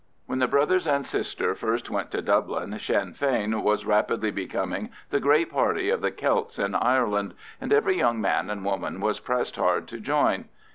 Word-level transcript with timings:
When 0.25 0.39
the 0.39 0.47
brothers 0.47 0.87
and 0.87 1.05
sister 1.05 1.53
first 1.53 1.91
went 1.91 2.09
to 2.09 2.23
Dublin, 2.23 2.79
Sinn 2.79 3.13
Fein 3.13 3.61
was 3.61 3.85
rapidly 3.85 4.31
becoming 4.31 4.89
the 5.11 5.19
great 5.19 5.51
party 5.51 5.91
of 5.91 6.01
the 6.01 6.09
Celts 6.09 6.57
in 6.57 6.73
Ireland, 6.73 7.35
and 7.61 7.71
every 7.71 7.99
young 7.99 8.19
man 8.19 8.49
and 8.49 8.65
woman 8.65 8.99
was 8.99 9.19
pressed 9.19 9.57
hard 9.57 9.87
to 9.89 9.99
join. 9.99 10.45